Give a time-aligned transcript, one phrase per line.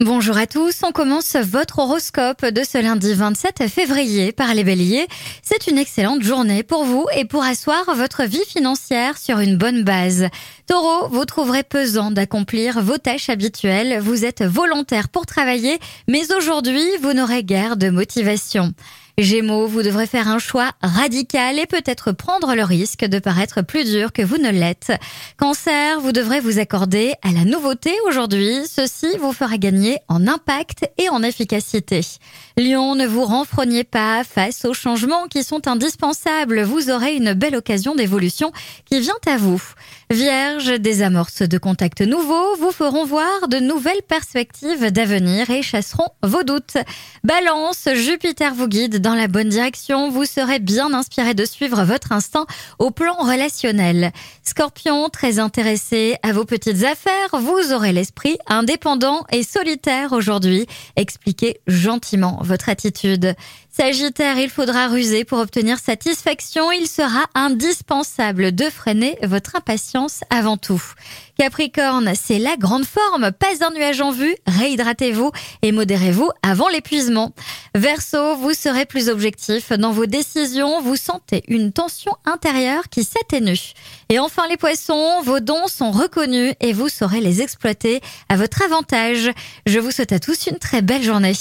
[0.00, 5.06] Bonjour à tous, on commence votre horoscope de ce lundi 27 février par les béliers.
[5.40, 9.84] C'est une excellente journée pour vous et pour asseoir votre vie financière sur une bonne
[9.84, 10.28] base.
[10.66, 16.84] Taureau, vous trouverez pesant d'accomplir vos tâches habituelles, vous êtes volontaire pour travailler, mais aujourd'hui
[17.00, 18.74] vous n'aurez guère de motivation.
[19.18, 23.90] Gémeaux, vous devrez faire un choix radical et peut-être prendre le risque de paraître plus
[23.90, 24.92] dur que vous ne l'êtes.
[25.38, 28.58] Cancer, vous devrez vous accorder à la nouveauté aujourd'hui.
[28.70, 32.02] Ceci vous fera gagner en impact et en efficacité.
[32.58, 36.60] Lion, ne vous renfrognez pas face aux changements qui sont indispensables.
[36.64, 38.52] Vous aurez une belle occasion d'évolution
[38.84, 39.62] qui vient à vous.
[40.10, 46.10] Vierge, des amorces de contacts nouveaux vous feront voir de nouvelles perspectives d'avenir et chasseront
[46.22, 46.76] vos doutes.
[47.24, 52.10] Balance, Jupiter vous guide dans la bonne direction, vous serez bien inspiré de suivre votre
[52.10, 52.44] instinct
[52.80, 54.10] au plan relationnel.
[54.42, 60.66] Scorpion, très intéressé à vos petites affaires, vous aurez l'esprit indépendant et solitaire aujourd'hui.
[60.96, 63.36] Expliquez gentiment votre attitude.
[63.70, 66.72] Sagittaire, il faudra ruser pour obtenir satisfaction.
[66.72, 70.82] Il sera indispensable de freiner votre impatience avant tout.
[71.38, 77.32] Capricorne, c'est la grande forme, pas un nuage en vue, réhydratez-vous et modérez-vous avant l'épuisement.
[77.74, 83.74] Verseau, vous serez plus objectif dans vos décisions, vous sentez une tension intérieure qui s'atténue.
[84.08, 88.62] Et enfin les poissons, vos dons sont reconnus et vous saurez les exploiter à votre
[88.62, 89.30] avantage.
[89.66, 91.34] Je vous souhaite à tous une très belle journée.